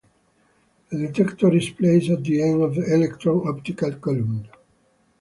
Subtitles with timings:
[0.91, 4.47] A detector is placed at the end of electron optical column.